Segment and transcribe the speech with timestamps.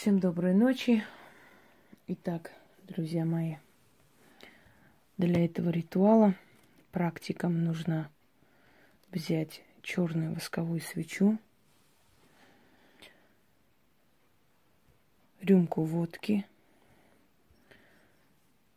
[0.00, 1.04] Всем доброй ночи.
[2.06, 2.52] Итак,
[2.84, 3.56] друзья мои,
[5.18, 6.34] для этого ритуала
[6.90, 8.10] практикам нужно
[9.10, 11.38] взять черную восковую свечу,
[15.42, 16.46] рюмку водки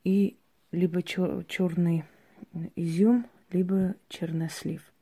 [0.03, 0.35] и
[0.73, 2.03] либо чер- черный
[2.75, 4.92] изюм, либо чернослив.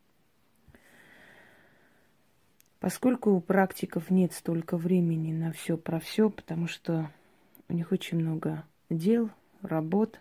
[2.81, 7.11] Поскольку у практиков нет столько времени на все про все, потому что
[7.69, 9.29] у них очень много дел,
[9.61, 10.19] работ.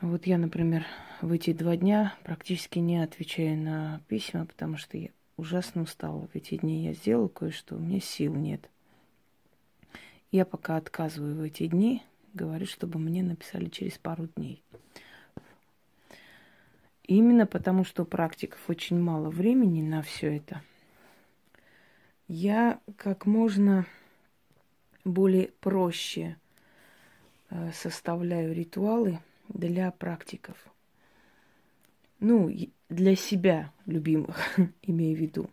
[0.00, 0.84] Вот я, например,
[1.20, 6.26] в эти два дня практически не отвечаю на письма, потому что я ужасно устала.
[6.26, 8.68] В эти дни я сделала кое-что, у меня сил нет.
[10.32, 12.02] Я пока отказываю в эти дни,
[12.34, 14.60] говорю, чтобы мне написали через пару дней.
[17.04, 20.62] Именно потому, что у практиков очень мало времени на все это,
[22.28, 23.86] я как можно
[25.04, 26.36] более проще
[27.50, 29.18] э, составляю ритуалы
[29.48, 30.56] для практиков.
[32.20, 32.50] Ну,
[32.88, 35.50] для себя любимых, имею в виду.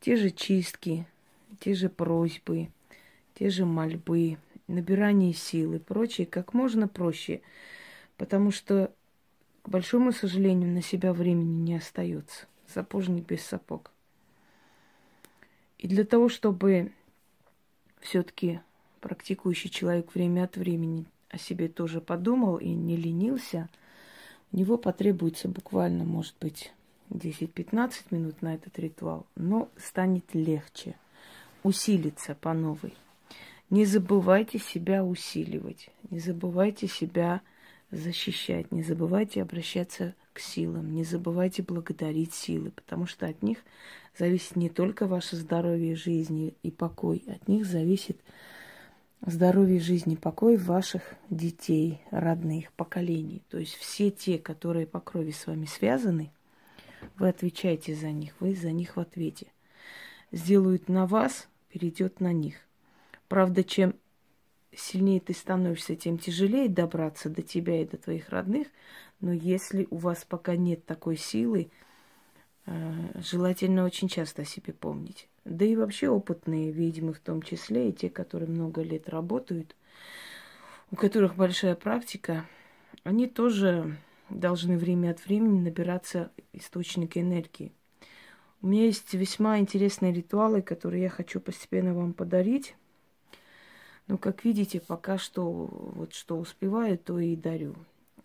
[0.00, 1.06] Те же чистки,
[1.60, 2.68] те же просьбы,
[3.34, 7.42] те же мольбы, набирание силы, прочее, как можно проще.
[8.16, 8.92] Потому что
[9.66, 12.46] к большому сожалению, на себя времени не остается.
[12.68, 13.90] Сапожник без сапог.
[15.76, 16.92] И для того, чтобы
[17.98, 18.60] все-таки
[19.00, 23.68] практикующий человек время от времени о себе тоже подумал и не ленился,
[24.52, 26.72] у него потребуется буквально, может быть,
[27.10, 30.94] 10-15 минут на этот ритуал, но станет легче,
[31.64, 32.94] усилится по новой.
[33.70, 37.40] Не забывайте себя усиливать, не забывайте себя
[37.90, 38.72] защищать.
[38.72, 43.58] Не забывайте обращаться к силам, не забывайте благодарить силы, потому что от них
[44.18, 48.20] зависит не только ваше здоровье жизни и покой, от них зависит
[49.24, 53.42] здоровье жизни и покой ваших детей, родных, поколений.
[53.48, 56.30] То есть все те, которые по крови с вами связаны,
[57.16, 59.46] вы отвечаете за них, вы за них в ответе.
[60.32, 62.56] Сделают на вас, перейдет на них.
[63.28, 63.94] Правда, чем
[64.76, 68.68] сильнее ты становишься, тем тяжелее добраться до тебя и до твоих родных.
[69.20, 71.70] Но если у вас пока нет такой силы,
[72.66, 75.28] э, желательно очень часто о себе помнить.
[75.44, 79.74] Да и вообще опытные ведьмы в том числе, и те, которые много лет работают,
[80.90, 82.44] у которых большая практика,
[83.04, 83.96] они тоже
[84.28, 87.72] должны время от времени набираться источника энергии.
[88.62, 92.74] У меня есть весьма интересные ритуалы, которые я хочу постепенно вам подарить.
[94.08, 97.74] Ну, как видите, пока что вот что успеваю, то и дарю.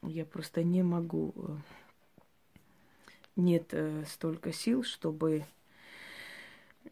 [0.04, 1.34] Я просто не могу.
[1.36, 1.58] Э,
[3.36, 5.44] нет э, столько сил, чтобы,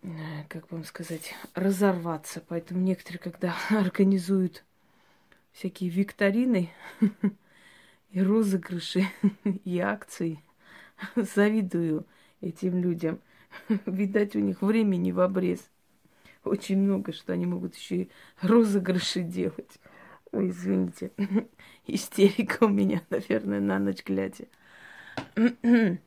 [0.01, 0.07] э,
[0.47, 2.43] как вам сказать, разорваться.
[2.47, 4.63] Поэтому некоторые, когда организуют
[5.51, 6.71] всякие викторины
[8.09, 9.05] и розыгрыши,
[9.65, 10.43] и акции,
[11.15, 12.07] завидую
[12.41, 13.19] этим людям.
[13.85, 15.69] Видать, у них времени в обрез
[16.43, 18.09] очень много, что они могут еще и
[18.41, 19.79] розыгрыши делать.
[20.31, 21.11] Ой, извините.
[21.87, 24.45] Истерика у меня, наверное, на ночь глядя.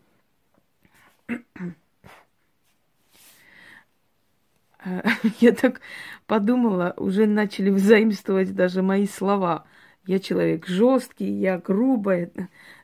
[5.41, 5.81] Я так
[6.27, 9.65] подумала, уже начали взаимствовать даже мои слова.
[10.07, 12.33] Я человек жесткий, я грубая.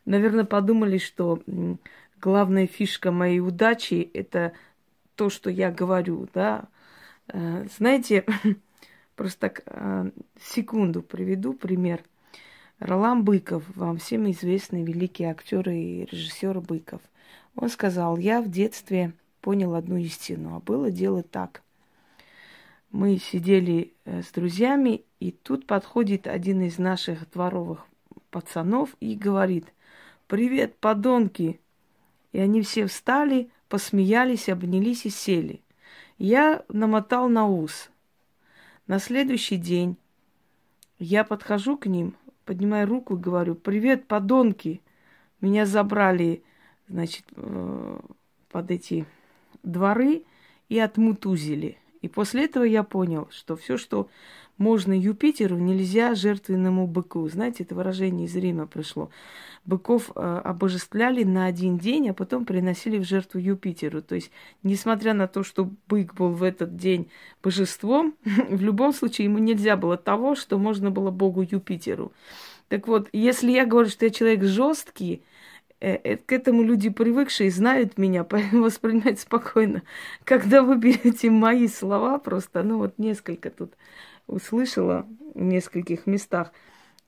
[0.04, 1.42] Наверное, подумали, что
[2.20, 4.52] главная фишка моей удачи это
[5.16, 6.68] то, что я говорю, да,
[7.32, 8.24] знаете,
[9.16, 12.02] просто так э, секунду приведу пример.
[12.78, 17.00] Ролан Быков, вам всем известный великий актер и режиссер Быков.
[17.56, 21.62] Он сказал, я в детстве понял одну истину, а было дело так.
[22.90, 27.84] Мы сидели э, с друзьями, и тут подходит один из наших дворовых
[28.30, 29.66] пацанов и говорит,
[30.26, 31.60] привет, подонки.
[32.32, 35.60] И они все встали, посмеялись, обнялись и сели.
[36.18, 37.90] Я намотал на ус.
[38.88, 39.96] На следующий день
[40.98, 44.82] я подхожу к ним, поднимаю руку и говорю, привет, подонки.
[45.40, 46.42] Меня забрали,
[46.88, 48.00] значит, э,
[48.50, 49.06] под эти
[49.62, 50.24] дворы
[50.68, 51.78] и отмутузили.
[52.02, 54.08] И после этого я понял, что все, что
[54.58, 57.28] можно Юпитеру, нельзя жертвенному быку.
[57.28, 59.10] Знаете, это выражение из Рима пришло.
[59.64, 64.02] Быков э, обожествляли на один день, а потом приносили в жертву Юпитеру.
[64.02, 64.30] То есть,
[64.62, 67.08] несмотря на то, что бык был в этот день
[67.42, 72.12] божеством, в любом случае ему нельзя было того, что можно было богу Юпитеру.
[72.68, 75.22] Так вот, если я говорю, что я человек жесткий,
[75.80, 79.82] к этому люди привыкшие знают меня, поэтому воспринимают спокойно.
[80.24, 83.74] Когда вы берете мои слова, просто, ну вот несколько тут
[84.26, 86.52] услышала в нескольких местах,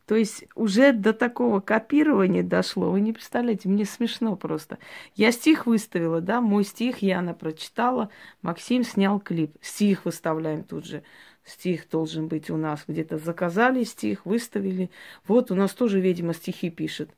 [0.06, 2.90] то есть уже до такого копирования дошло.
[2.90, 4.78] Вы не представляете, мне смешно просто.
[5.14, 8.11] Я стих выставила, да, мой стих Яна прочитала,
[8.43, 9.55] Максим снял клип.
[9.61, 11.05] Стих выставляем тут же.
[11.44, 12.82] Стих должен быть у нас.
[12.88, 14.90] Где-то заказали стих, выставили.
[15.28, 17.11] Вот у нас тоже, видимо, стихи пишет.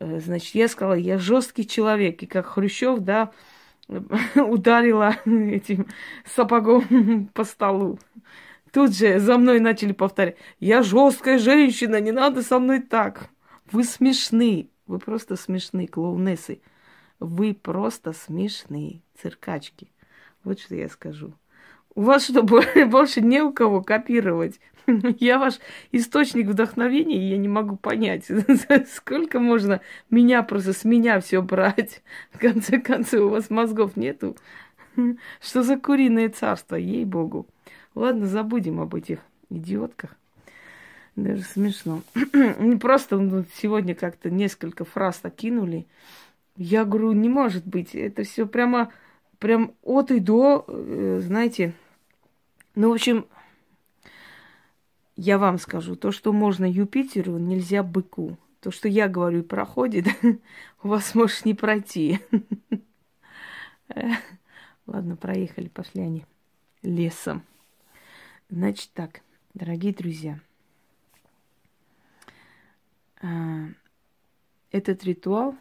[0.00, 3.32] Э, значит, я сказала, я жесткий человек, и как Хрущев, да,
[4.34, 5.86] ударила этим
[6.24, 7.98] сапогом по столу.
[8.72, 13.28] Тут же за мной начали повторять, я жесткая женщина, не надо со мной так.
[13.70, 16.60] Вы смешны, вы просто смешны, клоунессы.
[17.20, 19.90] Вы просто смешные циркачки.
[20.42, 21.32] Вот что я скажу.
[21.94, 24.58] У вас что, больше не у кого копировать?
[25.18, 25.58] Я ваш
[25.92, 28.26] источник вдохновения, и я не могу понять,
[28.94, 32.02] сколько можно меня просто с меня все брать.
[32.32, 34.36] В конце концов, у вас мозгов нету.
[35.40, 37.46] Что за куриное царство, ей-богу.
[37.94, 39.20] Ладно, забудем об этих
[39.50, 40.16] идиотках.
[41.16, 42.02] Даже смешно.
[42.80, 45.86] Просто ну, сегодня как-то несколько фраз кинули.
[46.56, 47.94] Я говорю, не может быть.
[47.94, 48.92] Это все прямо,
[49.38, 51.72] прям от и до, э, знаете.
[52.74, 53.26] Ну, в общем,
[55.16, 58.36] я вам скажу, то, что можно Юпитеру, нельзя быку.
[58.60, 60.06] То, что я говорю, проходит,
[60.82, 62.18] у вас может не пройти.
[64.86, 66.26] Ладно, проехали, пошли они
[66.82, 67.42] лесом.
[68.48, 69.22] Значит так,
[69.54, 70.40] дорогие друзья,
[73.22, 73.68] а,
[74.70, 75.56] этот ритуал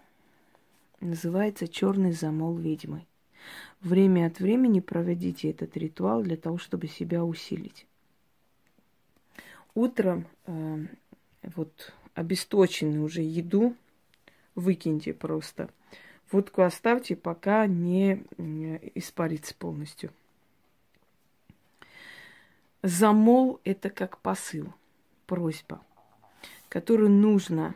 [0.99, 3.05] называется черный замол ведьмы.
[3.81, 7.85] Время от времени проводите этот ритуал для того, чтобы себя усилить
[9.75, 10.85] утром э,
[11.55, 13.75] вот обесточенную уже еду
[14.55, 15.69] выкиньте просто.
[16.31, 18.25] Водку оставьте, пока не
[18.95, 20.11] испарится полностью.
[22.81, 24.73] Замол– это как посыл,
[25.25, 25.81] просьба,
[26.69, 27.75] которую нужно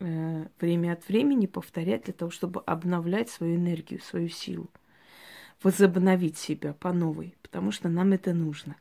[0.00, 4.68] э, время от времени повторять для того, чтобы обновлять свою энергию, свою силу,
[5.62, 8.76] возобновить себя по новой, потому что нам это нужно.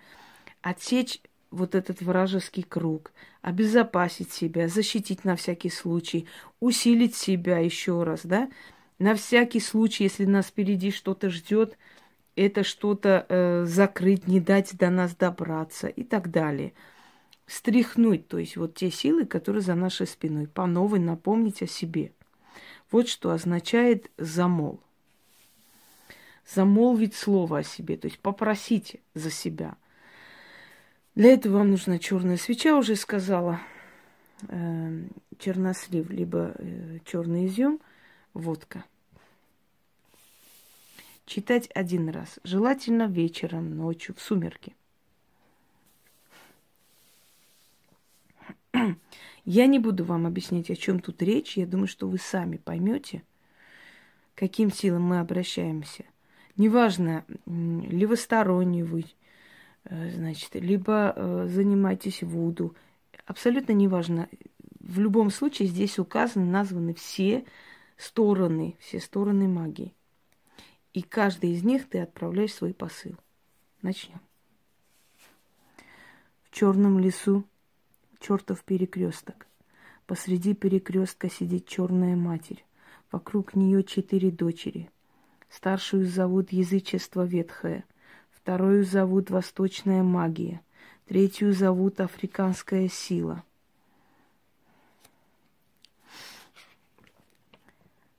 [0.63, 1.21] Отсечь
[1.51, 3.11] вот этот вражеский круг,
[3.41, 6.27] обезопасить себя, защитить на всякий случай,
[6.59, 8.49] усилить себя еще раз, да,
[8.99, 11.77] на всякий случай, если нас впереди что-то ждет,
[12.35, 16.73] это что-то э, закрыть, не дать до нас добраться и так далее.
[17.45, 22.13] Стряхнуть, то есть вот те силы, которые за нашей спиной, по новой напомнить о себе.
[22.89, 24.79] Вот что означает замол.
[26.47, 29.75] Замолвить слово о себе, то есть попросите за себя–
[31.15, 33.59] для этого вам нужна черная свеча, уже сказала,
[34.47, 35.03] э,
[35.37, 37.81] чернослив, либо э, черный изюм,
[38.33, 38.85] водка.
[41.25, 44.75] Читать один раз, желательно вечером, ночью, в сумерки.
[49.45, 51.57] Я не буду вам объяснять, о чем тут речь.
[51.57, 53.23] Я думаю, что вы сами поймете,
[54.35, 56.05] каким силам мы обращаемся.
[56.57, 59.05] Неважно, левосторонний вы,
[59.89, 62.75] значит, либо э, занимайтесь вуду.
[63.25, 64.29] Абсолютно неважно.
[64.79, 67.45] В любом случае здесь указаны, названы все
[67.97, 69.93] стороны, все стороны магии.
[70.93, 73.15] И каждый из них ты отправляешь свой посыл.
[73.81, 74.19] Начнем.
[76.43, 77.45] В черном лесу
[78.19, 79.47] чертов перекресток.
[80.05, 82.65] Посреди перекрестка сидит черная матерь.
[83.11, 84.89] Вокруг нее четыре дочери.
[85.49, 87.85] Старшую зовут язычество ветхое–
[88.41, 90.61] вторую зовут Восточная магия,
[91.05, 93.43] третью зовут Африканская сила.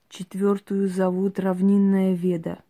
[0.08, 2.62] Четвертую зовут Равнинная Веда.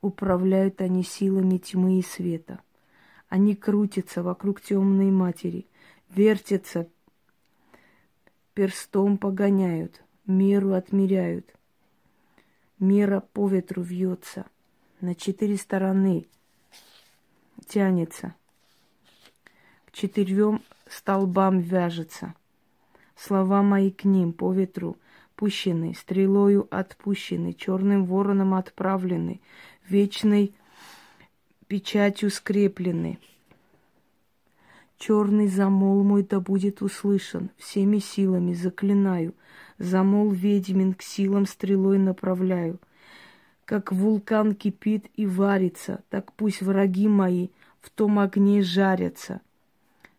[0.00, 2.58] Управляют они силами тьмы и света.
[3.28, 5.68] Они крутятся вокруг темной матери,
[6.08, 6.88] вертятся,
[8.54, 11.54] перстом погоняют, меру отмеряют.
[12.80, 14.46] Мера по ветру вьется
[15.00, 16.26] на четыре стороны–
[17.62, 18.34] тянется,
[19.86, 22.34] к четырем столбам вяжется.
[23.16, 24.96] Слова мои к ним по ветру
[25.36, 29.40] пущены, стрелою отпущены, черным вороном отправлены,
[29.88, 30.54] вечной
[31.66, 33.18] печатью скреплены.
[34.98, 39.34] Черный замол мой да будет услышан, всеми силами заклинаю,
[39.78, 42.78] замол ведьмин к силам стрелой направляю—
[43.72, 47.48] как вулкан кипит и варится, так пусть враги мои
[47.80, 49.40] в том огне жарятся.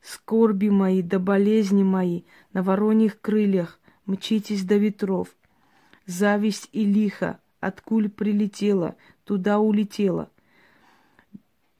[0.01, 5.27] Скорби мои да болезни мои на вороньих крыльях мчитесь до ветров.
[6.07, 10.31] Зависть и лихо, откуль прилетела, туда улетела.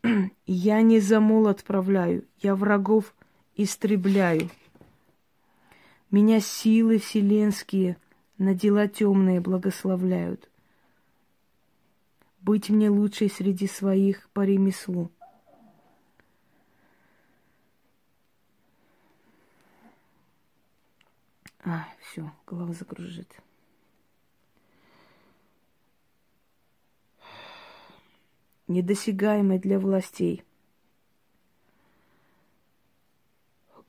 [0.46, 3.16] Я не за мол отправляю, я врагов
[3.56, 4.52] истребляю.
[6.12, 7.98] Меня силы вселенские
[8.38, 10.52] на дела темные благословляют.
[12.44, 15.10] Быть мне лучшей среди своих по ремеслу.
[21.64, 23.30] А, все, голова закружит.
[28.68, 30.44] Недосягаемой для властей.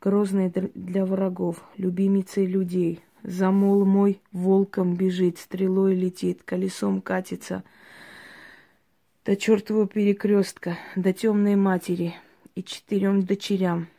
[0.01, 3.03] Грозной для врагов, любимицей людей.
[3.25, 7.65] Замол мой волком бежит, стрелой летит, колесом катится.
[9.25, 12.15] До чертового перекрестка, до темной матери
[12.55, 13.89] и четырем дочерям–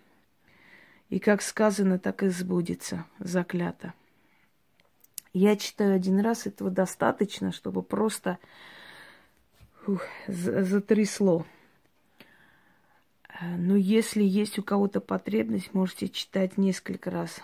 [1.09, 3.93] и как сказано, так и сбудется, заклято.
[5.33, 8.39] Я читаю один раз, этого достаточно, чтобы просто
[9.85, 11.45] ух, затрясло.
[13.41, 17.41] Но если есть у кого-то потребность, можете читать несколько раз.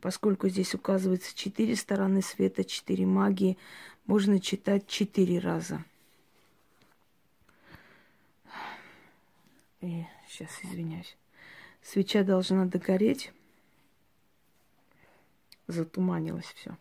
[0.00, 3.58] Поскольку здесь указывается четыре стороны света, четыре магии,
[4.06, 5.84] можно читать четыре раза.
[9.80, 11.16] И сейчас извиняюсь.
[11.82, 13.32] Свеча должна догореть.
[15.66, 16.76] Затуманилось все.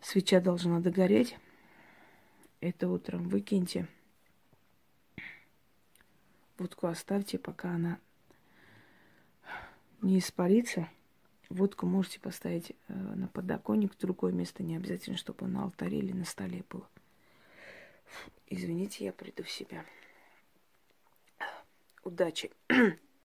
[0.00, 1.38] Свеча должна догореть.
[2.60, 3.86] Это утром выкиньте.
[6.58, 7.98] Водку оставьте, пока она
[10.00, 10.88] не испарится.
[11.48, 16.12] Водку можете поставить э, на подоконник, в другое место, не обязательно, чтобы на алтаре или
[16.12, 16.88] на столе было.
[18.48, 19.84] Извините, я приду в себя
[22.02, 22.50] удачи.